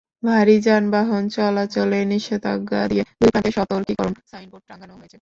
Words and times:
ভারী 0.23 0.55
যানবাহন 0.61 1.23
চলাচলে 1.29 1.99
নিষেধাজ্ঞা 2.11 2.81
দিয়ে 2.87 3.03
দুই 3.19 3.29
প্রান্তে 3.31 3.51
সতর্কীকরণ 3.57 4.13
সাইনবোর্ড 4.31 4.63
টাঙানো 4.69 4.93
হয়েছে। 4.93 5.09